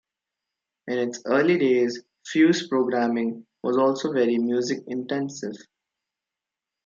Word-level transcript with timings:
In 0.87 0.97
its 0.97 1.21
early 1.27 1.59
days, 1.59 2.01
Fuse 2.25 2.67
programming 2.67 3.45
was 3.61 3.77
also 3.77 4.11
very 4.11 4.39
music-intensive. 4.39 5.53